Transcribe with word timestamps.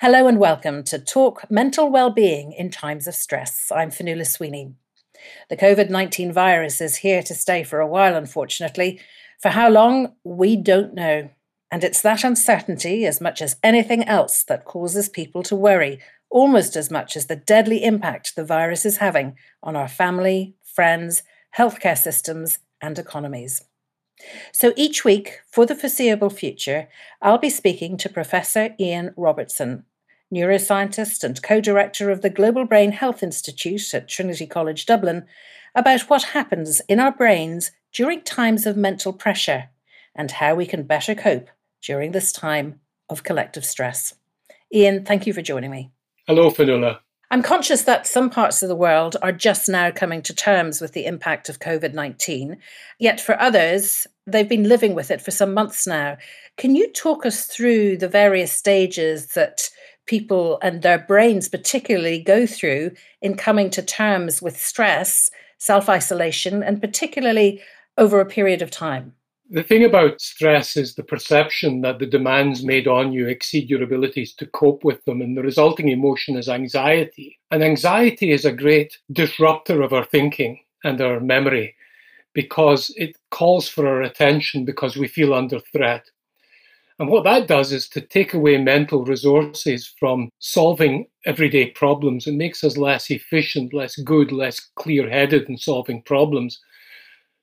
Hello 0.00 0.28
and 0.28 0.38
welcome 0.38 0.84
to 0.84 1.00
Talk 1.00 1.50
Mental 1.50 1.90
Wellbeing 1.90 2.52
in 2.52 2.70
Times 2.70 3.08
of 3.08 3.16
Stress. 3.16 3.72
I'm 3.74 3.90
Fionnuala 3.90 4.28
Sweeney. 4.28 4.74
The 5.50 5.56
COVID 5.56 5.90
19 5.90 6.32
virus 6.32 6.80
is 6.80 6.98
here 6.98 7.20
to 7.24 7.34
stay 7.34 7.64
for 7.64 7.80
a 7.80 7.86
while, 7.88 8.14
unfortunately. 8.14 9.00
For 9.42 9.48
how 9.48 9.68
long, 9.68 10.14
we 10.22 10.54
don't 10.54 10.94
know. 10.94 11.30
And 11.72 11.82
it's 11.82 12.00
that 12.02 12.22
uncertainty, 12.22 13.06
as 13.06 13.20
much 13.20 13.42
as 13.42 13.56
anything 13.60 14.04
else, 14.04 14.44
that 14.44 14.64
causes 14.64 15.08
people 15.08 15.42
to 15.42 15.56
worry, 15.56 15.98
almost 16.30 16.76
as 16.76 16.92
much 16.92 17.16
as 17.16 17.26
the 17.26 17.34
deadly 17.34 17.82
impact 17.82 18.36
the 18.36 18.44
virus 18.44 18.86
is 18.86 18.98
having 18.98 19.36
on 19.64 19.74
our 19.74 19.88
family, 19.88 20.54
friends, 20.62 21.24
healthcare 21.56 21.98
systems, 21.98 22.60
and 22.80 23.00
economies. 23.00 23.64
So 24.52 24.72
each 24.76 25.04
week, 25.04 25.40
for 25.50 25.66
the 25.66 25.74
foreseeable 25.74 26.30
future, 26.30 26.88
I'll 27.22 27.38
be 27.38 27.50
speaking 27.50 27.96
to 27.98 28.08
Professor 28.08 28.74
Ian 28.80 29.14
Robertson, 29.16 29.84
neuroscientist 30.34 31.24
and 31.24 31.42
co 31.42 31.60
director 31.60 32.10
of 32.10 32.22
the 32.22 32.30
Global 32.30 32.64
Brain 32.64 32.92
Health 32.92 33.22
Institute 33.22 33.94
at 33.94 34.08
Trinity 34.08 34.46
College 34.46 34.86
Dublin, 34.86 35.24
about 35.74 36.02
what 36.02 36.24
happens 36.24 36.80
in 36.88 36.98
our 37.00 37.12
brains 37.12 37.70
during 37.92 38.22
times 38.22 38.66
of 38.66 38.76
mental 38.76 39.12
pressure 39.12 39.70
and 40.14 40.32
how 40.32 40.54
we 40.54 40.66
can 40.66 40.82
better 40.82 41.14
cope 41.14 41.48
during 41.82 42.12
this 42.12 42.32
time 42.32 42.80
of 43.08 43.22
collective 43.22 43.64
stress. 43.64 44.14
Ian, 44.74 45.04
thank 45.04 45.26
you 45.26 45.32
for 45.32 45.42
joining 45.42 45.70
me. 45.70 45.92
Hello, 46.26 46.50
Fionnuala. 46.50 46.98
I'm 47.30 47.42
conscious 47.42 47.82
that 47.82 48.06
some 48.06 48.30
parts 48.30 48.62
of 48.62 48.70
the 48.70 48.74
world 48.74 49.16
are 49.20 49.32
just 49.32 49.68
now 49.68 49.90
coming 49.90 50.22
to 50.22 50.34
terms 50.34 50.80
with 50.80 50.92
the 50.92 51.04
impact 51.04 51.50
of 51.50 51.58
COVID 51.58 51.92
19. 51.92 52.56
Yet 52.98 53.20
for 53.20 53.38
others, 53.38 54.06
they've 54.26 54.48
been 54.48 54.68
living 54.68 54.94
with 54.94 55.10
it 55.10 55.20
for 55.20 55.30
some 55.30 55.52
months 55.52 55.86
now. 55.86 56.16
Can 56.56 56.74
you 56.74 56.90
talk 56.90 57.26
us 57.26 57.44
through 57.44 57.98
the 57.98 58.08
various 58.08 58.52
stages 58.52 59.34
that 59.34 59.68
people 60.06 60.58
and 60.62 60.80
their 60.80 60.98
brains, 60.98 61.50
particularly, 61.50 62.18
go 62.18 62.46
through 62.46 62.92
in 63.20 63.36
coming 63.36 63.68
to 63.70 63.82
terms 63.82 64.40
with 64.40 64.58
stress, 64.58 65.30
self 65.58 65.90
isolation, 65.90 66.62
and 66.62 66.80
particularly 66.80 67.60
over 67.98 68.20
a 68.20 68.26
period 68.26 68.62
of 68.62 68.70
time? 68.70 69.12
The 69.50 69.62
thing 69.62 69.82
about 69.82 70.20
stress 70.20 70.76
is 70.76 70.94
the 70.94 71.02
perception 71.02 71.80
that 71.80 71.98
the 71.98 72.06
demands 72.06 72.62
made 72.62 72.86
on 72.86 73.12
you 73.12 73.28
exceed 73.28 73.70
your 73.70 73.82
abilities 73.82 74.34
to 74.34 74.46
cope 74.46 74.84
with 74.84 75.02
them, 75.06 75.22
and 75.22 75.34
the 75.34 75.42
resulting 75.42 75.88
emotion 75.88 76.36
is 76.36 76.50
anxiety. 76.50 77.38
And 77.50 77.62
anxiety 77.62 78.30
is 78.30 78.44
a 78.44 78.52
great 78.52 78.98
disruptor 79.10 79.80
of 79.80 79.94
our 79.94 80.04
thinking 80.04 80.60
and 80.84 81.00
our 81.00 81.18
memory 81.18 81.74
because 82.34 82.92
it 82.96 83.16
calls 83.30 83.68
for 83.68 83.86
our 83.86 84.02
attention 84.02 84.66
because 84.66 84.98
we 84.98 85.08
feel 85.08 85.32
under 85.32 85.60
threat. 85.60 86.04
And 86.98 87.08
what 87.08 87.24
that 87.24 87.48
does 87.48 87.72
is 87.72 87.88
to 87.90 88.02
take 88.02 88.34
away 88.34 88.58
mental 88.58 89.02
resources 89.02 89.90
from 89.98 90.28
solving 90.40 91.06
everyday 91.24 91.70
problems. 91.70 92.26
It 92.26 92.34
makes 92.34 92.62
us 92.64 92.76
less 92.76 93.10
efficient, 93.10 93.72
less 93.72 93.96
good, 93.96 94.30
less 94.30 94.60
clear 94.74 95.08
headed 95.08 95.48
in 95.48 95.56
solving 95.56 96.02
problems. 96.02 96.60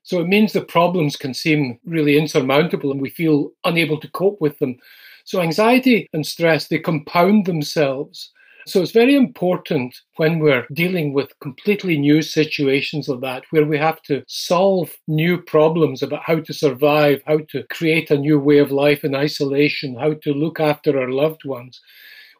So 0.06 0.20
it 0.20 0.28
means 0.28 0.52
the 0.52 0.60
problems 0.60 1.16
can 1.16 1.34
seem 1.34 1.80
really 1.84 2.16
insurmountable 2.16 2.92
and 2.92 3.00
we 3.00 3.10
feel 3.10 3.50
unable 3.64 3.98
to 3.98 4.10
cope 4.12 4.40
with 4.40 4.56
them. 4.60 4.76
So 5.24 5.40
anxiety 5.40 6.08
and 6.12 6.24
stress, 6.24 6.68
they 6.68 6.78
compound 6.78 7.44
themselves. 7.44 8.30
So 8.68 8.80
it's 8.80 8.92
very 8.92 9.16
important 9.16 9.96
when 10.14 10.38
we're 10.38 10.64
dealing 10.72 11.12
with 11.12 11.36
completely 11.40 11.98
new 11.98 12.22
situations 12.22 13.08
of 13.08 13.20
that, 13.22 13.46
where 13.50 13.66
we 13.66 13.78
have 13.78 14.00
to 14.02 14.22
solve 14.28 14.96
new 15.08 15.38
problems 15.42 16.04
about 16.04 16.22
how 16.22 16.38
to 16.38 16.54
survive, 16.54 17.20
how 17.26 17.38
to 17.50 17.64
create 17.64 18.08
a 18.12 18.16
new 18.16 18.38
way 18.38 18.58
of 18.58 18.70
life 18.70 19.02
in 19.02 19.16
isolation, 19.16 19.96
how 19.96 20.14
to 20.22 20.32
look 20.32 20.60
after 20.60 21.00
our 21.00 21.10
loved 21.10 21.44
ones. 21.44 21.80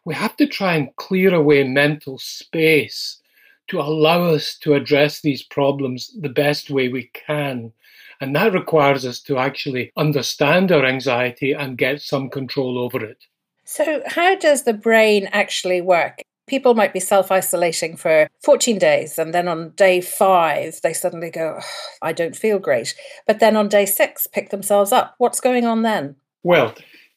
We 0.05 0.15
have 0.15 0.37
to 0.37 0.47
try 0.47 0.75
and 0.75 0.95
clear 0.95 1.35
away 1.35 1.65
mental 1.65 2.17
space 2.17 3.21
to 3.67 3.79
allow 3.79 4.23
us 4.23 4.57
to 4.59 4.73
address 4.73 5.21
these 5.21 5.43
problems 5.43 6.11
the 6.19 6.29
best 6.29 6.69
way 6.69 6.89
we 6.89 7.11
can. 7.13 7.71
And 8.19 8.35
that 8.35 8.53
requires 8.53 9.05
us 9.05 9.19
to 9.21 9.37
actually 9.37 9.91
understand 9.95 10.71
our 10.71 10.85
anxiety 10.85 11.53
and 11.53 11.77
get 11.77 12.01
some 12.01 12.29
control 12.29 12.79
over 12.79 13.03
it. 13.03 13.25
So, 13.65 14.01
how 14.07 14.35
does 14.35 14.63
the 14.63 14.73
brain 14.73 15.27
actually 15.31 15.81
work? 15.81 16.21
People 16.47 16.73
might 16.73 16.93
be 16.93 17.01
self 17.01 17.31
isolating 17.31 17.97
for 17.97 18.29
14 18.41 18.79
days, 18.79 19.19
and 19.19 19.33
then 19.33 19.49
on 19.49 19.71
day 19.71 19.99
five, 19.99 20.79
they 20.81 20.93
suddenly 20.93 21.29
go, 21.29 21.59
oh, 21.59 21.65
I 22.01 22.13
don't 22.13 22.35
feel 22.35 22.59
great. 22.59 22.95
But 23.27 23.39
then 23.39 23.57
on 23.57 23.67
day 23.67 23.85
six, 23.85 24.25
pick 24.25 24.49
themselves 24.49 24.93
up. 24.93 25.15
What's 25.17 25.41
going 25.41 25.65
on 25.65 25.81
then? 25.81 26.15
Well, 26.43 26.73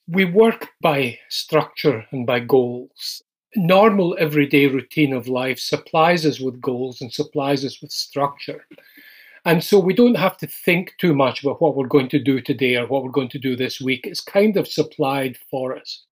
we 0.09 0.25
work 0.25 0.71
by 0.83 1.21
structure 1.29 2.05
and 2.11 2.27
by 2.27 2.41
goals 2.41 3.23
normal 3.57 4.17
everyday 4.19 4.67
routine 4.67 5.13
of 5.13 5.29
life 5.29 5.59
supplies 5.59 6.25
us 6.25 6.41
with 6.41 6.61
goals 6.61 7.01
and 7.01 7.13
supplies 7.13 7.65
us 7.65 7.81
with 7.81 7.91
structure. 7.91 8.67
And 9.45 9.65
so 9.65 9.79
we 9.79 9.95
don't 9.95 10.17
have 10.17 10.37
to 10.39 10.47
think 10.47 10.95
too 10.99 11.15
much 11.15 11.43
about 11.43 11.61
what 11.63 11.75
we're 11.75 11.87
going 11.87 12.09
to 12.11 12.19
do 12.19 12.41
today 12.41 12.77
or 12.77 12.87
what 12.87 13.03
we're 13.03 13.11
going 13.11 13.31
to 13.31 13.39
do 13.39 13.57
this 13.57 13.81
week. 13.81 14.07
It's 14.07 14.21
kind 14.21 14.57
of 14.57 14.69
supplied 14.69 15.39
for 15.51 15.77
us. 15.77 16.05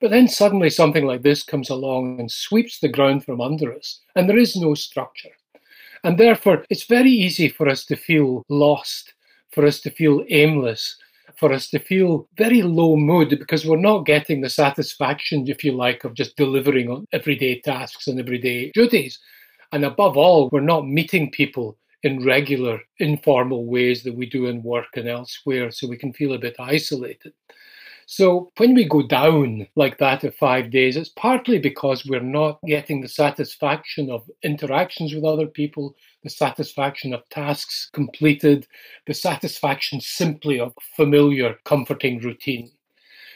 But 0.00 0.10
then 0.10 0.26
suddenly 0.26 0.70
something 0.70 1.06
like 1.06 1.22
this 1.22 1.44
comes 1.44 1.70
along 1.70 2.18
and 2.18 2.30
sweeps 2.30 2.80
the 2.80 2.88
ground 2.88 3.24
from 3.24 3.40
under 3.40 3.72
us, 3.72 4.00
and 4.16 4.28
there 4.28 4.38
is 4.38 4.56
no 4.56 4.74
structure. 4.74 5.30
And 6.02 6.18
therefore, 6.18 6.64
it's 6.70 6.84
very 6.84 7.10
easy 7.10 7.48
for 7.48 7.68
us 7.68 7.84
to 7.84 7.94
feel 7.94 8.44
lost, 8.48 9.14
for 9.52 9.64
us 9.64 9.78
to 9.80 9.90
feel 9.90 10.24
aimless, 10.28 10.96
for 11.38 11.52
us 11.52 11.68
to 11.70 11.78
feel 11.78 12.28
very 12.36 12.62
low 12.62 12.96
mood 12.96 13.30
because 13.30 13.66
we're 13.66 13.76
not 13.76 14.06
getting 14.06 14.40
the 14.40 14.50
satisfaction, 14.50 15.48
if 15.48 15.64
you 15.64 15.72
like, 15.72 16.04
of 16.04 16.14
just 16.14 16.36
delivering 16.36 16.90
on 16.90 17.06
everyday 17.12 17.60
tasks 17.60 18.06
and 18.06 18.18
everyday 18.18 18.70
duties. 18.72 19.18
And 19.72 19.84
above 19.84 20.16
all, 20.16 20.48
we're 20.50 20.60
not 20.60 20.86
meeting 20.86 21.30
people 21.30 21.78
in 22.02 22.24
regular, 22.24 22.80
informal 22.98 23.66
ways 23.66 24.02
that 24.02 24.14
we 24.14 24.26
do 24.26 24.46
in 24.46 24.62
work 24.62 24.88
and 24.96 25.08
elsewhere, 25.08 25.70
so 25.70 25.86
we 25.86 25.96
can 25.96 26.12
feel 26.12 26.32
a 26.34 26.38
bit 26.38 26.56
isolated. 26.58 27.32
So 28.14 28.52
when 28.58 28.74
we 28.74 28.84
go 28.84 29.00
down 29.00 29.68
like 29.74 29.96
that 29.96 30.22
at 30.22 30.36
five 30.36 30.70
days, 30.70 30.98
it's 30.98 31.08
partly 31.08 31.58
because 31.58 32.04
we're 32.04 32.20
not 32.20 32.60
getting 32.66 33.00
the 33.00 33.08
satisfaction 33.08 34.10
of 34.10 34.30
interactions 34.42 35.14
with 35.14 35.24
other 35.24 35.46
people, 35.46 35.96
the 36.22 36.28
satisfaction 36.28 37.14
of 37.14 37.26
tasks 37.30 37.88
completed, 37.94 38.66
the 39.06 39.14
satisfaction 39.14 40.02
simply 40.02 40.60
of 40.60 40.74
familiar, 40.94 41.54
comforting 41.64 42.20
routine. 42.20 42.70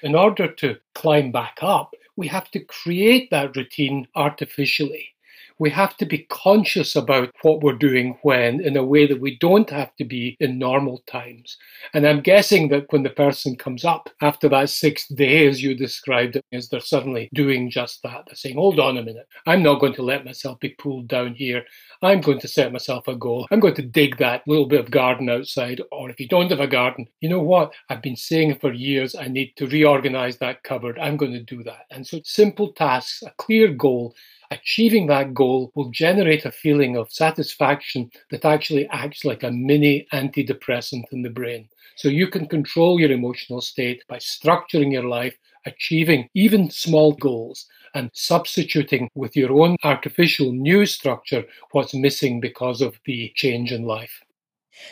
In 0.02 0.14
order 0.14 0.46
to 0.46 0.76
climb 0.94 1.32
back 1.32 1.56
up, 1.62 1.94
we 2.16 2.28
have 2.28 2.50
to 2.50 2.60
create 2.60 3.30
that 3.30 3.56
routine 3.56 4.06
artificially 4.14 5.15
we 5.58 5.70
have 5.70 5.96
to 5.96 6.06
be 6.06 6.26
conscious 6.30 6.96
about 6.96 7.30
what 7.42 7.62
we're 7.62 7.72
doing 7.72 8.18
when 8.22 8.60
in 8.60 8.76
a 8.76 8.84
way 8.84 9.06
that 9.06 9.20
we 9.20 9.38
don't 9.38 9.70
have 9.70 9.94
to 9.96 10.04
be 10.04 10.36
in 10.40 10.58
normal 10.58 11.02
times. 11.06 11.56
And 11.94 12.06
I'm 12.06 12.20
guessing 12.20 12.68
that 12.68 12.86
when 12.90 13.02
the 13.02 13.10
person 13.10 13.56
comes 13.56 13.84
up 13.84 14.10
after 14.20 14.48
that 14.50 14.70
sixth 14.70 15.14
day, 15.14 15.46
as 15.46 15.62
you 15.62 15.74
described 15.74 16.36
it, 16.36 16.44
is 16.52 16.68
they're 16.68 16.80
suddenly 16.80 17.28
doing 17.34 17.70
just 17.70 18.02
that. 18.02 18.24
They're 18.26 18.36
saying, 18.36 18.56
hold 18.56 18.78
on 18.78 18.98
a 18.98 19.02
minute, 19.02 19.26
I'm 19.46 19.62
not 19.62 19.80
going 19.80 19.94
to 19.94 20.02
let 20.02 20.24
myself 20.24 20.60
be 20.60 20.70
pulled 20.70 21.08
down 21.08 21.34
here. 21.34 21.64
I'm 22.02 22.20
going 22.20 22.40
to 22.40 22.48
set 22.48 22.72
myself 22.72 23.08
a 23.08 23.16
goal. 23.16 23.46
I'm 23.50 23.60
going 23.60 23.74
to 23.74 23.82
dig 23.82 24.18
that 24.18 24.42
little 24.46 24.66
bit 24.66 24.80
of 24.80 24.90
garden 24.90 25.30
outside. 25.30 25.80
Or 25.90 26.10
if 26.10 26.20
you 26.20 26.28
don't 26.28 26.50
have 26.50 26.60
a 26.60 26.66
garden, 26.66 27.06
you 27.20 27.28
know 27.28 27.42
what? 27.42 27.72
I've 27.88 28.02
been 28.02 28.16
saying 28.16 28.58
for 28.60 28.72
years, 28.72 29.14
I 29.14 29.28
need 29.28 29.54
to 29.56 29.66
reorganize 29.66 30.36
that 30.38 30.62
cupboard. 30.62 30.98
I'm 30.98 31.16
going 31.16 31.32
to 31.32 31.42
do 31.42 31.62
that. 31.64 31.86
And 31.90 32.06
so 32.06 32.20
simple 32.24 32.72
tasks, 32.72 33.22
a 33.22 33.32
clear 33.38 33.68
goal, 33.68 34.14
achieving 34.50 35.06
that 35.06 35.34
goal 35.34 35.72
will 35.74 35.90
generate 35.90 36.44
a 36.44 36.52
feeling 36.52 36.96
of 36.96 37.12
satisfaction 37.12 38.10
that 38.30 38.44
actually 38.44 38.88
acts 38.88 39.24
like 39.24 39.42
a 39.42 39.50
mini 39.50 40.06
antidepressant 40.12 41.04
in 41.12 41.22
the 41.22 41.30
brain. 41.30 41.68
So 41.96 42.08
you 42.08 42.28
can 42.28 42.46
control 42.46 43.00
your 43.00 43.10
emotional 43.10 43.60
state 43.60 44.02
by 44.08 44.18
structuring 44.18 44.92
your 44.92 45.04
life, 45.04 45.36
achieving 45.64 46.28
even 46.34 46.70
small 46.70 47.12
goals, 47.12 47.66
and 47.94 48.10
substituting 48.12 49.08
with 49.14 49.34
your 49.34 49.52
own 49.52 49.76
artificial 49.82 50.52
new 50.52 50.84
structure 50.84 51.44
what's 51.72 51.94
missing 51.94 52.40
because 52.40 52.82
of 52.82 53.00
the 53.06 53.32
change 53.34 53.72
in 53.72 53.84
life. 53.84 54.22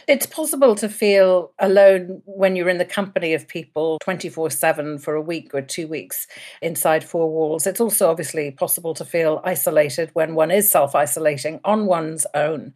It's 0.08 0.26
possible 0.26 0.74
to 0.76 0.88
feel 0.88 1.52
alone 1.58 2.22
when 2.24 2.56
you're 2.56 2.68
in 2.68 2.78
the 2.78 2.84
company 2.84 3.34
of 3.34 3.48
people 3.48 3.98
24 4.02 4.50
7 4.50 4.98
for 4.98 5.14
a 5.14 5.20
week 5.20 5.54
or 5.54 5.62
two 5.62 5.86
weeks 5.86 6.26
inside 6.62 7.04
four 7.04 7.30
walls. 7.30 7.66
It's 7.66 7.80
also 7.80 8.10
obviously 8.10 8.50
possible 8.50 8.94
to 8.94 9.04
feel 9.04 9.40
isolated 9.44 10.10
when 10.14 10.34
one 10.34 10.50
is 10.50 10.70
self 10.70 10.94
isolating 10.94 11.60
on 11.64 11.86
one's 11.86 12.26
own. 12.34 12.74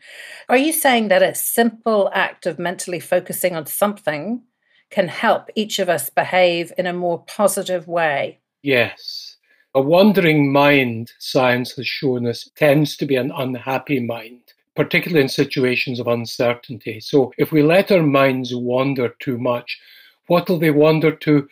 Are 0.48 0.56
you 0.56 0.72
saying 0.72 1.08
that 1.08 1.22
a 1.22 1.34
simple 1.34 2.10
act 2.12 2.46
of 2.46 2.58
mentally 2.58 3.00
focusing 3.00 3.54
on 3.54 3.66
something 3.66 4.42
can 4.90 5.08
help 5.08 5.50
each 5.54 5.78
of 5.78 5.88
us 5.88 6.10
behave 6.10 6.72
in 6.78 6.86
a 6.86 6.92
more 6.92 7.24
positive 7.24 7.86
way? 7.86 8.40
Yes. 8.62 9.36
A 9.74 9.82
wandering 9.82 10.50
mind, 10.50 11.12
science 11.18 11.72
has 11.72 11.86
shown 11.86 12.26
us, 12.26 12.48
tends 12.56 12.96
to 12.96 13.06
be 13.06 13.16
an 13.16 13.30
unhappy 13.36 14.00
mind 14.00 14.47
particularly 14.78 15.22
in 15.22 15.28
situations 15.28 15.98
of 15.98 16.06
uncertainty. 16.06 17.00
So 17.00 17.32
if 17.36 17.50
we 17.50 17.64
let 17.64 17.90
our 17.90 18.04
minds 18.04 18.54
wander 18.54 19.08
too 19.18 19.36
much, 19.36 19.76
what 20.28 20.48
will 20.48 20.60
they 20.60 20.70
wander 20.70 21.10
to? 21.16 21.48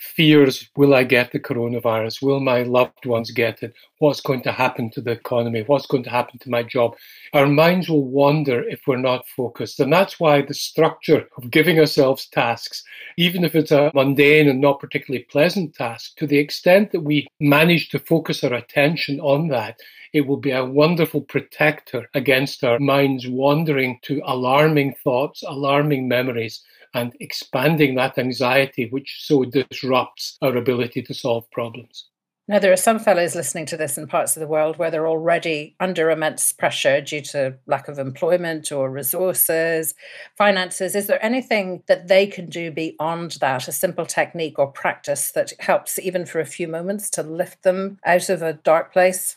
Fears 0.00 0.70
will 0.76 0.94
I 0.94 1.04
get 1.04 1.30
the 1.30 1.38
coronavirus? 1.38 2.22
Will 2.22 2.40
my 2.40 2.62
loved 2.62 3.04
ones 3.04 3.30
get 3.30 3.62
it? 3.62 3.74
What's 3.98 4.22
going 4.22 4.42
to 4.42 4.52
happen 4.52 4.90
to 4.92 5.02
the 5.02 5.10
economy? 5.10 5.62
What's 5.66 5.86
going 5.86 6.04
to 6.04 6.10
happen 6.10 6.38
to 6.38 6.50
my 6.50 6.62
job? 6.62 6.96
Our 7.34 7.46
minds 7.46 7.90
will 7.90 8.06
wander 8.06 8.66
if 8.66 8.80
we're 8.86 8.96
not 8.96 9.28
focused. 9.28 9.78
And 9.78 9.92
that's 9.92 10.18
why 10.18 10.40
the 10.40 10.54
structure 10.54 11.28
of 11.36 11.50
giving 11.50 11.78
ourselves 11.78 12.26
tasks, 12.26 12.82
even 13.18 13.44
if 13.44 13.54
it's 13.54 13.72
a 13.72 13.92
mundane 13.94 14.48
and 14.48 14.60
not 14.60 14.80
particularly 14.80 15.24
pleasant 15.24 15.74
task, 15.74 16.16
to 16.16 16.26
the 16.26 16.38
extent 16.38 16.92
that 16.92 17.00
we 17.00 17.28
manage 17.38 17.90
to 17.90 17.98
focus 17.98 18.42
our 18.42 18.54
attention 18.54 19.20
on 19.20 19.48
that, 19.48 19.78
it 20.14 20.26
will 20.26 20.38
be 20.38 20.50
a 20.50 20.64
wonderful 20.64 21.20
protector 21.20 22.08
against 22.14 22.64
our 22.64 22.78
minds 22.78 23.28
wandering 23.28 24.00
to 24.02 24.22
alarming 24.24 24.94
thoughts, 25.04 25.42
alarming 25.46 26.08
memories 26.08 26.64
and 26.94 27.14
expanding 27.20 27.94
that 27.94 28.18
anxiety, 28.18 28.88
which 28.90 29.18
so 29.20 29.44
disrupts 29.44 30.36
our 30.42 30.56
ability 30.56 31.02
to 31.02 31.14
solve 31.14 31.50
problems. 31.50 32.10
Now, 32.50 32.58
there 32.58 32.72
are 32.72 32.76
some 32.76 32.98
fellows 32.98 33.36
listening 33.36 33.66
to 33.66 33.76
this 33.76 33.96
in 33.96 34.08
parts 34.08 34.34
of 34.34 34.40
the 34.40 34.48
world 34.48 34.76
where 34.76 34.90
they're 34.90 35.06
already 35.06 35.76
under 35.78 36.10
immense 36.10 36.50
pressure 36.50 37.00
due 37.00 37.20
to 37.20 37.56
lack 37.66 37.86
of 37.86 38.00
employment 38.00 38.72
or 38.72 38.90
resources, 38.90 39.94
finances. 40.36 40.96
Is 40.96 41.06
there 41.06 41.24
anything 41.24 41.84
that 41.86 42.08
they 42.08 42.26
can 42.26 42.46
do 42.46 42.72
beyond 42.72 43.38
that, 43.40 43.68
a 43.68 43.72
simple 43.72 44.04
technique 44.04 44.58
or 44.58 44.66
practice 44.66 45.30
that 45.30 45.52
helps, 45.60 45.96
even 46.00 46.26
for 46.26 46.40
a 46.40 46.44
few 46.44 46.66
moments, 46.66 47.08
to 47.10 47.22
lift 47.22 47.62
them 47.62 48.00
out 48.04 48.28
of 48.28 48.42
a 48.42 48.54
dark 48.54 48.92
place? 48.92 49.36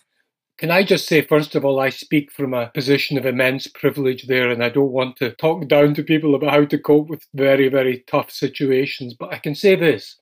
Can 0.59 0.69
I 0.69 0.83
just 0.83 1.07
say, 1.07 1.21
first 1.21 1.55
of 1.55 1.65
all, 1.65 1.79
I 1.79 1.89
speak 1.89 2.31
from 2.31 2.53
a 2.53 2.69
position 2.69 3.17
of 3.17 3.25
immense 3.25 3.67
privilege 3.67 4.27
there, 4.27 4.49
and 4.49 4.63
I 4.63 4.69
don't 4.69 4.91
want 4.91 5.17
to 5.17 5.31
talk 5.31 5.67
down 5.67 5.95
to 5.95 6.03
people 6.03 6.35
about 6.35 6.51
how 6.51 6.65
to 6.65 6.77
cope 6.77 7.09
with 7.09 7.25
very, 7.33 7.69
very 7.69 8.03
tough 8.07 8.29
situations. 8.31 9.15
But 9.15 9.33
I 9.33 9.39
can 9.39 9.55
say 9.55 9.75
this 9.75 10.17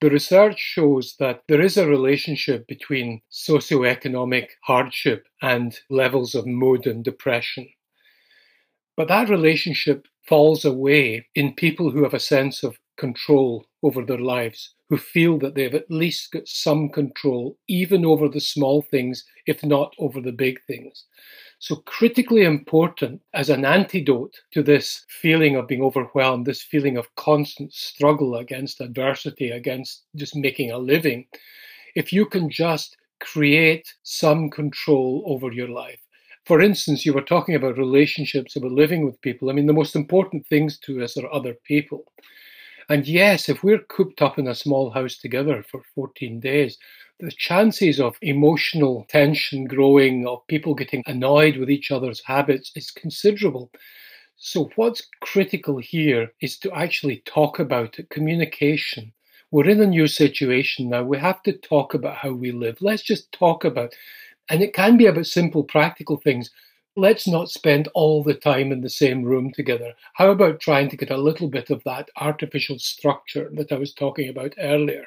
the 0.00 0.10
research 0.10 0.58
shows 0.58 1.14
that 1.18 1.42
there 1.46 1.60
is 1.60 1.76
a 1.76 1.86
relationship 1.86 2.66
between 2.66 3.20
socioeconomic 3.30 4.48
hardship 4.62 5.28
and 5.42 5.78
levels 5.90 6.34
of 6.34 6.46
mood 6.46 6.86
and 6.86 7.04
depression. 7.04 7.68
But 8.96 9.08
that 9.08 9.28
relationship 9.28 10.06
falls 10.26 10.64
away 10.64 11.26
in 11.34 11.54
people 11.54 11.90
who 11.90 12.02
have 12.02 12.14
a 12.14 12.20
sense 12.20 12.62
of 12.62 12.78
control 12.96 13.66
over 13.82 14.04
their 14.04 14.18
lives, 14.18 14.74
who 14.90 14.98
feel 14.98 15.38
that 15.38 15.54
they've 15.56 15.74
at 15.74 15.90
least 15.90 16.32
got 16.32 16.48
some 16.48 16.90
control, 16.90 17.58
even 17.68 18.04
over 18.04 18.28
the 18.28 18.40
small 18.40 18.82
things, 18.82 19.24
if 19.46 19.64
not 19.64 19.94
over 19.98 20.20
the 20.20 20.32
big 20.32 20.60
things. 20.66 21.06
So, 21.60 21.76
critically 21.76 22.42
important 22.42 23.22
as 23.34 23.50
an 23.50 23.64
antidote 23.64 24.34
to 24.52 24.62
this 24.62 25.06
feeling 25.08 25.56
of 25.56 25.68
being 25.68 25.82
overwhelmed, 25.82 26.46
this 26.46 26.62
feeling 26.62 26.96
of 26.98 27.14
constant 27.16 27.72
struggle 27.72 28.36
against 28.36 28.80
adversity, 28.80 29.50
against 29.50 30.04
just 30.16 30.36
making 30.36 30.72
a 30.72 30.78
living, 30.78 31.26
if 31.94 32.12
you 32.12 32.26
can 32.26 32.50
just 32.50 32.96
create 33.20 33.94
some 34.02 34.50
control 34.50 35.22
over 35.26 35.52
your 35.52 35.68
life. 35.68 36.00
For 36.46 36.60
instance, 36.60 37.04
you 37.06 37.12
were 37.12 37.22
talking 37.22 37.54
about 37.54 37.78
relationships, 37.78 38.56
about 38.56 38.72
living 38.72 39.04
with 39.04 39.20
people. 39.20 39.50
I 39.50 39.52
mean, 39.52 39.66
the 39.66 39.72
most 39.72 39.94
important 39.94 40.46
things 40.46 40.78
to 40.80 41.02
us 41.04 41.16
are 41.16 41.32
other 41.32 41.54
people. 41.64 42.06
And 42.90 43.06
yes, 43.08 43.48
if 43.48 43.62
we're 43.62 43.84
cooped 43.84 44.20
up 44.20 44.38
in 44.38 44.46
a 44.48 44.54
small 44.54 44.90
house 44.90 45.16
together 45.16 45.62
for 45.62 45.80
14 45.94 46.40
days, 46.40 46.76
the 47.18 47.30
chances 47.30 47.98
of 47.98 48.18
emotional 48.20 49.06
tension 49.08 49.64
growing, 49.64 50.26
of 50.26 50.46
people 50.46 50.74
getting 50.74 51.02
annoyed 51.06 51.56
with 51.56 51.70
each 51.70 51.90
other's 51.90 52.22
habits, 52.22 52.70
is 52.76 52.90
considerable. 52.90 53.70
So, 54.36 54.70
what's 54.76 55.08
critical 55.20 55.78
here 55.78 56.32
is 56.42 56.58
to 56.58 56.72
actually 56.72 57.22
talk 57.26 57.58
about 57.60 57.98
it, 57.98 58.10
communication. 58.10 59.12
We're 59.52 59.70
in 59.70 59.80
a 59.80 59.86
new 59.86 60.06
situation 60.06 60.90
now. 60.90 61.04
We 61.04 61.18
have 61.18 61.42
to 61.44 61.52
talk 61.52 61.94
about 61.94 62.16
how 62.16 62.32
we 62.32 62.52
live. 62.52 62.78
Let's 62.82 63.02
just 63.02 63.32
talk 63.32 63.64
about, 63.64 63.94
and 64.50 64.62
it 64.62 64.74
can 64.74 64.96
be 64.96 65.06
about 65.06 65.26
simple, 65.26 65.64
practical 65.64 66.18
things 66.18 66.50
let's 67.00 67.26
not 67.26 67.50
spend 67.50 67.88
all 67.94 68.22
the 68.22 68.34
time 68.34 68.70
in 68.72 68.82
the 68.82 68.90
same 68.90 69.22
room 69.22 69.50
together. 69.52 69.94
How 70.14 70.30
about 70.30 70.60
trying 70.60 70.90
to 70.90 70.96
get 70.96 71.10
a 71.10 71.16
little 71.16 71.48
bit 71.48 71.70
of 71.70 71.82
that 71.84 72.10
artificial 72.16 72.78
structure 72.78 73.50
that 73.54 73.72
I 73.72 73.76
was 73.76 73.94
talking 73.94 74.28
about 74.28 74.52
earlier? 74.58 75.06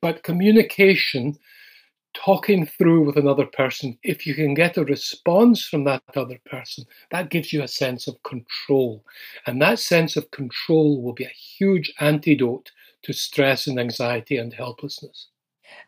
But 0.00 0.22
communication, 0.22 1.36
talking 2.14 2.64
through 2.64 3.04
with 3.04 3.18
another 3.18 3.44
person, 3.44 3.98
if 4.02 4.26
you 4.26 4.34
can 4.34 4.54
get 4.54 4.78
a 4.78 4.84
response 4.84 5.64
from 5.64 5.84
that 5.84 6.02
other 6.16 6.38
person, 6.46 6.84
that 7.10 7.28
gives 7.28 7.52
you 7.52 7.62
a 7.62 7.68
sense 7.68 8.08
of 8.08 8.22
control. 8.22 9.04
And 9.46 9.60
that 9.60 9.78
sense 9.78 10.16
of 10.16 10.30
control 10.30 11.02
will 11.02 11.12
be 11.12 11.24
a 11.24 11.28
huge 11.58 11.92
antidote 12.00 12.72
to 13.02 13.12
stress 13.12 13.66
and 13.66 13.78
anxiety 13.78 14.38
and 14.38 14.54
helplessness. 14.54 15.28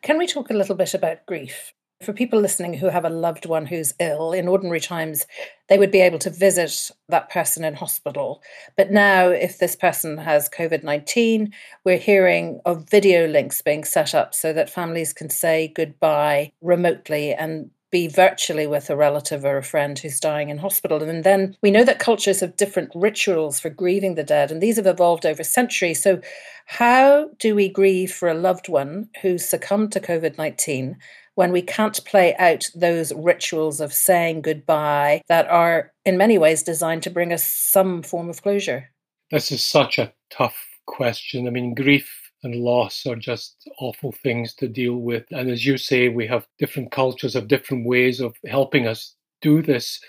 Can 0.03 0.19
we 0.19 0.27
talk 0.27 0.51
a 0.51 0.55
little 0.55 0.77
bit 0.77 0.93
about 0.93 1.25
grief? 1.27 1.73
For 2.03 2.13
people 2.13 2.41
listening 2.41 2.75
who 2.75 2.89
have 2.89 3.05
a 3.05 3.11
loved 3.11 3.47
one 3.47 3.67
who's 3.67 3.95
ill, 4.01 4.33
in 4.33 4.49
ordinary 4.49 4.81
times, 4.81 5.27
they 5.69 5.79
would 5.79 5.93
be 5.93 6.01
able 6.01 6.19
to 6.21 6.31
visit 6.31 6.91
that 7.09 7.31
person 7.31 7.65
in 7.65 7.75
hospital. 7.75 8.43
But 8.77 8.91
now, 8.91 9.29
if 9.29 9.59
this 9.59 9.77
person 9.77 10.19
has 10.19 10.49
COVID 10.49 10.83
19, 10.83 11.53
we're 11.85 11.99
hearing 11.99 12.61
of 12.65 12.89
video 12.91 13.27
links 13.27 13.63
being 13.63 13.85
set 13.85 14.15
up 14.15 14.35
so 14.35 14.53
that 14.53 14.69
families 14.69 15.13
can 15.13 15.31
say 15.31 15.73
goodbye 15.75 16.53
remotely 16.61 17.35
and 17.35 17.71
be 17.93 18.09
virtually 18.09 18.67
with 18.67 18.91
a 18.91 18.97
relative 18.97 19.45
or 19.45 19.59
a 19.59 19.63
friend 19.63 19.97
who's 19.99 20.19
dying 20.19 20.49
in 20.49 20.59
hospital. 20.59 21.03
And 21.03 21.23
then 21.23 21.57
we 21.63 21.71
know 21.71 21.85
that 21.85 22.01
cultures 22.01 22.41
have 22.41 22.57
different 22.57 22.91
rituals 22.95 23.61
for 23.61 23.71
grieving 23.71 24.17
the 24.17 24.25
dead, 24.25 24.51
and 24.51 24.61
these 24.61 24.77
have 24.77 24.87
evolved 24.87 25.25
over 25.25 25.45
centuries. 25.45 26.03
So, 26.03 26.21
how 26.67 27.31
do 27.39 27.55
we 27.55 27.69
grieve 27.69 28.13
for 28.13 28.29
a 28.29 28.35
loved 28.35 28.69
one 28.69 29.11
who's 29.21 29.45
succumbed 29.45 29.93
to 29.93 30.01
COVID 30.01 30.39
19? 30.39 30.97
when 31.35 31.53
we 31.53 31.63
can't 31.63 32.05
play 32.05 32.35
out 32.37 32.71
those 32.75 33.13
rituals 33.15 33.81
of 33.81 33.93
saying 33.93 34.43
goodbye 34.43 35.23
that 35.29 35.49
are, 35.49 35.93
in 36.05 36.19
many 36.19 36.37
ways, 36.37 36.63
designed 36.63 37.03
to 37.03 37.11
bring 37.11 37.33
us 37.33 37.43
some 37.43 38.03
form 38.03 38.29
of 38.29 38.43
closure? 38.43 38.91
This 39.31 39.51
is 39.51 39.65
such 39.65 39.99
a 39.99 40.13
tough 40.31 40.57
question. 40.87 41.47
I 41.47 41.51
mean, 41.51 41.75
grief 41.75 42.22
and 42.43 42.57
loss 42.57 43.07
are 43.07 43.17
just 43.17 43.69
awful 43.79 44.13
things 44.13 44.55
to 44.55 44.69
deal 44.69 44.97
with. 44.97 45.25
And 45.31 45.51
as 45.51 45.65
you 45.65 45.77
say, 45.79 46.09
we 46.09 46.27
have 46.27 46.47
different 46.59 46.91
cultures 46.91 47.35
have 47.35 47.49
different 47.49 47.87
ways 47.87 48.21
of 48.21 48.35
helping 48.47 48.87
us 48.87 49.15
do 49.41 49.63
this. 49.63 50.01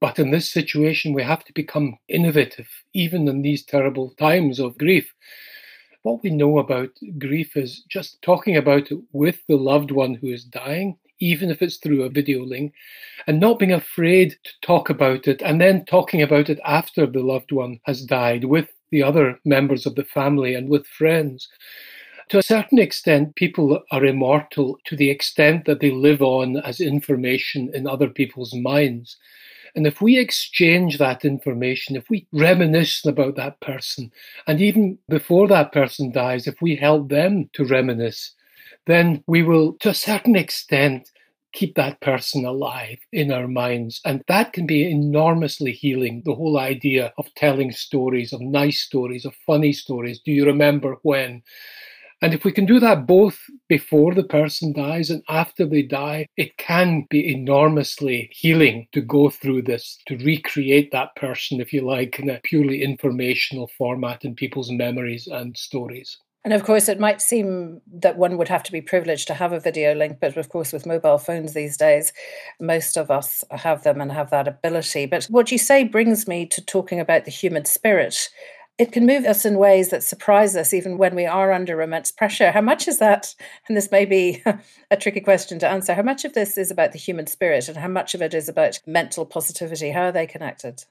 But 0.00 0.18
in 0.18 0.30
this 0.30 0.50
situation, 0.50 1.12
we 1.12 1.22
have 1.22 1.44
to 1.44 1.52
become 1.52 1.96
innovative, 2.08 2.68
even 2.92 3.28
in 3.28 3.42
these 3.42 3.64
terrible 3.64 4.10
times 4.18 4.58
of 4.58 4.78
grief 4.78 5.12
what 6.02 6.22
we 6.22 6.30
know 6.30 6.58
about 6.58 6.90
grief 7.18 7.56
is 7.56 7.82
just 7.88 8.20
talking 8.22 8.56
about 8.56 8.90
it 8.90 8.98
with 9.12 9.38
the 9.48 9.56
loved 9.56 9.90
one 9.90 10.14
who 10.14 10.28
is 10.28 10.44
dying, 10.44 10.98
even 11.20 11.50
if 11.50 11.62
it's 11.62 11.76
through 11.76 12.02
a 12.02 12.10
video 12.10 12.44
link, 12.44 12.72
and 13.26 13.38
not 13.38 13.58
being 13.58 13.72
afraid 13.72 14.36
to 14.44 14.50
talk 14.62 14.90
about 14.90 15.28
it 15.28 15.40
and 15.42 15.60
then 15.60 15.84
talking 15.84 16.22
about 16.22 16.50
it 16.50 16.58
after 16.64 17.06
the 17.06 17.22
loved 17.22 17.52
one 17.52 17.78
has 17.84 18.04
died 18.04 18.44
with 18.44 18.68
the 18.92 19.02
other 19.02 19.40
members 19.44 19.86
of 19.86 19.96
the 19.96 20.04
family 20.04 20.54
and 20.54 20.68
with 20.68 20.86
friends. 20.86 21.48
To 22.28 22.38
a 22.38 22.42
certain 22.42 22.78
extent, 22.78 23.34
people 23.34 23.82
are 23.90 24.04
immortal 24.04 24.78
to 24.84 24.94
the 24.94 25.10
extent 25.10 25.64
that 25.64 25.80
they 25.80 25.90
live 25.90 26.22
on 26.22 26.58
as 26.58 26.80
information 26.80 27.70
in 27.74 27.88
other 27.88 28.08
people's 28.08 28.54
minds. 28.54 29.16
And 29.74 29.86
if 29.86 30.00
we 30.00 30.18
exchange 30.18 30.98
that 30.98 31.24
information, 31.24 31.96
if 31.96 32.08
we 32.10 32.26
reminisce 32.32 33.04
about 33.04 33.36
that 33.36 33.58
person, 33.60 34.12
and 34.46 34.60
even 34.60 34.98
before 35.08 35.48
that 35.48 35.72
person 35.72 36.12
dies, 36.12 36.46
if 36.46 36.60
we 36.60 36.76
help 36.76 37.08
them 37.08 37.48
to 37.54 37.64
reminisce, 37.64 38.34
then 38.86 39.24
we 39.26 39.42
will, 39.42 39.72
to 39.74 39.90
a 39.90 39.94
certain 39.94 40.36
extent, 40.36 41.10
keep 41.52 41.74
that 41.74 42.00
person 42.00 42.44
alive 42.44 42.98
in 43.12 43.32
our 43.32 43.48
minds. 43.48 44.00
And 44.04 44.22
that 44.28 44.52
can 44.52 44.66
be 44.66 44.90
enormously 44.90 45.72
healing. 45.72 46.22
The 46.24 46.34
whole 46.34 46.58
idea 46.58 47.12
of 47.18 47.32
telling 47.34 47.72
stories, 47.72 48.32
of 48.32 48.40
nice 48.40 48.80
stories, 48.80 49.24
of 49.24 49.34
funny 49.46 49.72
stories. 49.72 50.20
Do 50.24 50.32
you 50.32 50.44
remember 50.46 50.96
when? 51.02 51.42
And 52.22 52.32
if 52.32 52.44
we 52.44 52.52
can 52.52 52.66
do 52.66 52.78
that 52.78 53.06
both 53.06 53.36
before 53.68 54.14
the 54.14 54.22
person 54.22 54.72
dies 54.72 55.10
and 55.10 55.24
after 55.28 55.66
they 55.66 55.82
die, 55.82 56.28
it 56.36 56.56
can 56.56 57.04
be 57.10 57.32
enormously 57.32 58.30
healing 58.32 58.86
to 58.92 59.00
go 59.00 59.28
through 59.28 59.62
this, 59.62 59.98
to 60.06 60.16
recreate 60.18 60.92
that 60.92 61.16
person, 61.16 61.60
if 61.60 61.72
you 61.72 61.80
like, 61.80 62.20
in 62.20 62.30
a 62.30 62.40
purely 62.44 62.82
informational 62.84 63.68
format 63.76 64.24
in 64.24 64.36
people's 64.36 64.70
memories 64.70 65.26
and 65.26 65.56
stories. 65.56 66.16
And 66.44 66.52
of 66.52 66.64
course, 66.64 66.88
it 66.88 66.98
might 66.98 67.22
seem 67.22 67.80
that 67.92 68.18
one 68.18 68.36
would 68.36 68.48
have 68.48 68.64
to 68.64 68.72
be 68.72 68.80
privileged 68.80 69.28
to 69.28 69.34
have 69.34 69.52
a 69.52 69.60
video 69.60 69.94
link, 69.94 70.18
but 70.20 70.36
of 70.36 70.48
course, 70.48 70.72
with 70.72 70.86
mobile 70.86 71.18
phones 71.18 71.54
these 71.54 71.76
days, 71.76 72.12
most 72.58 72.96
of 72.96 73.12
us 73.12 73.44
have 73.52 73.84
them 73.84 74.00
and 74.00 74.10
have 74.10 74.30
that 74.30 74.48
ability. 74.48 75.06
But 75.06 75.24
what 75.26 75.52
you 75.52 75.58
say 75.58 75.84
brings 75.84 76.26
me 76.26 76.46
to 76.46 76.64
talking 76.64 76.98
about 76.98 77.24
the 77.24 77.30
human 77.30 77.64
spirit 77.64 78.28
it 78.78 78.90
can 78.90 79.06
move 79.06 79.24
us 79.24 79.44
in 79.44 79.58
ways 79.58 79.90
that 79.90 80.02
surprise 80.02 80.56
us 80.56 80.72
even 80.72 80.96
when 80.98 81.14
we 81.14 81.26
are 81.26 81.52
under 81.52 81.82
immense 81.82 82.10
pressure. 82.10 82.50
How 82.50 82.62
much 82.62 82.88
is 82.88 82.98
that? 82.98 83.34
And 83.68 83.76
this 83.76 83.90
may 83.90 84.04
be 84.04 84.42
a 84.90 84.96
tricky 84.96 85.20
question 85.20 85.58
to 85.60 85.68
answer. 85.68 85.94
How 85.94 86.02
much 86.02 86.24
of 86.24 86.32
this 86.32 86.56
is 86.56 86.70
about 86.70 86.92
the 86.92 86.98
human 86.98 87.26
spirit 87.26 87.68
and 87.68 87.76
how 87.76 87.88
much 87.88 88.14
of 88.14 88.22
it 88.22 88.34
is 88.34 88.48
about 88.48 88.80
mental 88.86 89.26
positivity? 89.26 89.90
How 89.90 90.04
are 90.04 90.12
they 90.12 90.26
connected? 90.26 90.84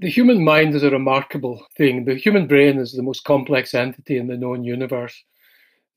The 0.00 0.08
human 0.08 0.44
mind 0.44 0.74
is 0.76 0.84
a 0.84 0.90
remarkable 0.90 1.66
thing. 1.76 2.04
The 2.04 2.14
human 2.14 2.46
brain 2.46 2.78
is 2.78 2.92
the 2.92 3.02
most 3.02 3.24
complex 3.24 3.74
entity 3.74 4.16
in 4.16 4.28
the 4.28 4.36
known 4.36 4.62
universe. 4.64 5.24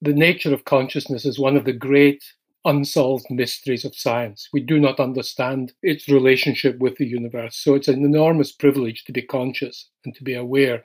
the 0.01 0.13
nature 0.13 0.53
of 0.53 0.65
consciousness 0.65 1.25
is 1.25 1.39
one 1.39 1.55
of 1.55 1.65
the 1.65 1.73
great 1.73 2.23
unsolved 2.65 3.25
mysteries 3.29 3.85
of 3.85 3.95
science. 3.95 4.49
We 4.51 4.61
do 4.61 4.79
not 4.79 4.99
understand 4.99 5.73
its 5.83 6.09
relationship 6.09 6.77
with 6.79 6.97
the 6.97 7.05
universe. 7.05 7.55
So 7.57 7.75
it's 7.75 7.87
an 7.87 8.03
enormous 8.03 8.51
privilege 8.51 9.03
to 9.05 9.11
be 9.11 9.21
conscious 9.21 9.89
and 10.05 10.13
to 10.15 10.23
be 10.23 10.33
aware. 10.33 10.83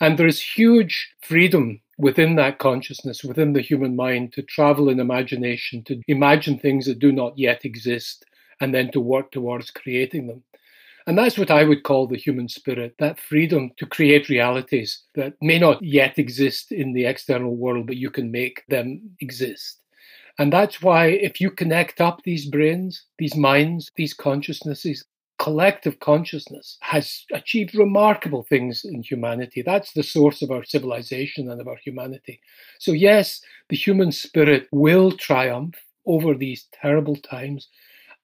And 0.00 0.16
there 0.16 0.26
is 0.28 0.40
huge 0.40 1.14
freedom 1.20 1.80
within 1.98 2.36
that 2.36 2.58
consciousness, 2.58 3.24
within 3.24 3.52
the 3.52 3.60
human 3.60 3.96
mind, 3.96 4.32
to 4.34 4.42
travel 4.42 4.88
in 4.88 5.00
imagination, 5.00 5.82
to 5.84 6.00
imagine 6.06 6.58
things 6.58 6.86
that 6.86 7.00
do 7.00 7.10
not 7.10 7.36
yet 7.36 7.64
exist, 7.64 8.24
and 8.60 8.72
then 8.72 8.90
to 8.92 9.00
work 9.00 9.32
towards 9.32 9.70
creating 9.72 10.28
them. 10.28 10.44
And 11.08 11.16
that's 11.16 11.38
what 11.38 11.50
I 11.50 11.64
would 11.64 11.84
call 11.84 12.06
the 12.06 12.18
human 12.18 12.50
spirit 12.50 12.94
that 12.98 13.18
freedom 13.18 13.70
to 13.78 13.86
create 13.86 14.28
realities 14.28 15.04
that 15.14 15.32
may 15.40 15.58
not 15.58 15.82
yet 15.82 16.18
exist 16.18 16.70
in 16.70 16.92
the 16.92 17.06
external 17.06 17.56
world, 17.56 17.86
but 17.86 17.96
you 17.96 18.10
can 18.10 18.30
make 18.30 18.62
them 18.68 19.00
exist. 19.22 19.80
And 20.38 20.52
that's 20.52 20.82
why 20.82 21.06
if 21.06 21.40
you 21.40 21.50
connect 21.50 22.02
up 22.02 22.20
these 22.24 22.44
brains, 22.44 23.06
these 23.18 23.34
minds, 23.34 23.90
these 23.96 24.12
consciousnesses, 24.12 25.02
collective 25.38 25.98
consciousness 26.00 26.76
has 26.80 27.24
achieved 27.32 27.74
remarkable 27.74 28.42
things 28.42 28.84
in 28.84 29.02
humanity. 29.02 29.62
That's 29.62 29.94
the 29.94 30.02
source 30.02 30.42
of 30.42 30.50
our 30.50 30.62
civilization 30.62 31.50
and 31.50 31.58
of 31.58 31.68
our 31.68 31.78
humanity. 31.82 32.38
So, 32.80 32.92
yes, 32.92 33.40
the 33.70 33.76
human 33.76 34.12
spirit 34.12 34.68
will 34.72 35.12
triumph 35.12 35.76
over 36.04 36.34
these 36.34 36.68
terrible 36.70 37.16
times. 37.16 37.68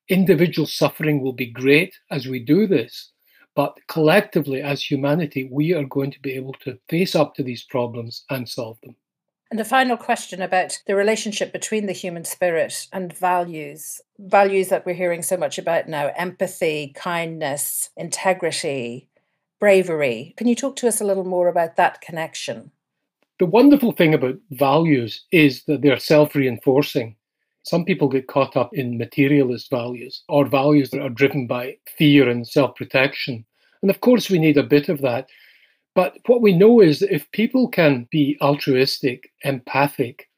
Individual 0.09 0.67
suffering 0.67 1.23
will 1.23 1.33
be 1.33 1.47
great 1.47 1.95
as 2.11 2.27
we 2.27 2.39
do 2.39 2.67
this, 2.67 3.11
but 3.55 3.77
collectively, 3.89 4.61
as 4.61 4.83
humanity, 4.83 5.49
we 5.51 5.73
are 5.73 5.85
going 5.85 6.11
to 6.11 6.21
be 6.21 6.33
able 6.33 6.55
to 6.65 6.79
face 6.89 7.15
up 7.15 7.35
to 7.35 7.43
these 7.43 7.63
problems 7.63 8.25
and 8.31 8.49
solve 8.49 8.79
them. 8.83 8.97
And 9.51 9.61
a 9.61 9.65
final 9.65 9.97
question 9.97 10.43
about 10.43 10.79
the 10.87 10.97
relationship 10.97 11.53
between 11.53 11.87
the 11.87 11.93
human 11.93 12.25
spirit 12.25 12.89
and 12.93 13.17
values, 13.17 14.01
values 14.19 14.69
that 14.69 14.85
we're 14.85 14.95
hearing 14.95 15.23
so 15.23 15.37
much 15.37 15.59
about 15.59 15.89
now 15.89 16.11
empathy, 16.17 16.93
kindness, 16.97 17.91
integrity, 17.97 19.09
bravery. 19.61 20.35
Can 20.37 20.49
you 20.49 20.57
talk 20.57 20.77
to 20.77 20.89
us 20.89 21.01
a 21.01 21.05
little 21.05 21.25
more 21.25 21.49
about 21.49 21.77
that 21.77 22.01
connection? 22.01 22.73
The 23.39 23.47
wonderful 23.47 23.93
thing 23.93 24.13
about 24.13 24.37
values 24.51 25.25
is 25.31 25.65
that 25.65 25.83
they're 25.83 25.99
self 25.99 26.35
reinforcing. 26.35 27.17
Some 27.65 27.87
people 27.87 28.09
get 28.09 28.29
caught 28.29 28.57
up 28.57 28.75
in 28.75 28.99
materialist 28.99 29.71
values 29.71 30.23
or 30.29 30.47
values 30.47 30.91
that 30.91 31.01
are 31.01 31.09
driven 31.09 31.47
by 31.47 31.77
fear 31.97 32.29
and 32.29 32.47
self 32.47 32.77
protection. 32.77 33.45
And 33.83 33.91
of 33.91 34.01
course, 34.01 34.31
we 34.31 34.39
need 34.39 34.59
a 34.59 34.63
bit 34.63 34.89
of 34.89 35.01
that. 35.01 35.29
But 35.95 36.19
what 36.27 36.43
we 36.43 36.53
know 36.53 36.81
is 36.81 37.01
that 37.01 37.15
if 37.15 37.31
people 37.33 37.69
can 37.69 38.07
be 38.11 38.37
altruistic, 38.41 39.31
empathic, 39.45 40.29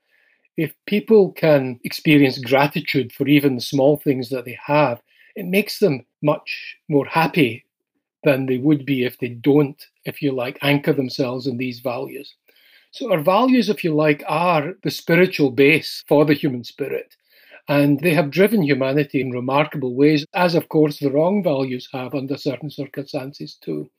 if 0.56 0.72
people 0.86 1.32
can 1.32 1.80
experience 1.84 2.38
gratitude 2.38 3.12
for 3.12 3.26
even 3.26 3.56
the 3.56 3.60
small 3.60 3.96
things 3.96 4.28
that 4.30 4.44
they 4.44 4.58
have, 4.64 5.02
it 5.34 5.46
makes 5.46 5.80
them 5.80 6.06
much 6.22 6.76
more 6.88 7.06
happy 7.06 7.64
than 8.24 8.46
they 8.46 8.58
would 8.58 8.86
be 8.86 9.04
if 9.04 9.18
they 9.18 9.28
don't, 9.28 9.86
if 10.04 10.22
you 10.22 10.32
like, 10.32 10.58
anchor 10.62 10.92
themselves 10.92 11.46
in 11.46 11.56
these 11.56 11.80
values. 11.80 12.34
So, 12.96 13.12
our 13.12 13.20
values, 13.20 13.68
if 13.68 13.84
you 13.84 13.94
like, 13.94 14.24
are 14.26 14.72
the 14.82 14.90
spiritual 14.90 15.50
base 15.50 16.02
for 16.08 16.24
the 16.24 16.32
human 16.32 16.64
spirit. 16.64 17.14
And 17.68 18.00
they 18.00 18.14
have 18.14 18.30
driven 18.30 18.62
humanity 18.62 19.20
in 19.20 19.32
remarkable 19.32 19.94
ways, 19.94 20.24
as 20.32 20.54
of 20.54 20.70
course 20.70 20.98
the 20.98 21.10
wrong 21.10 21.42
values 21.42 21.90
have 21.92 22.14
under 22.14 22.38
certain 22.38 22.70
circumstances 22.70 23.58
too. 23.60 23.90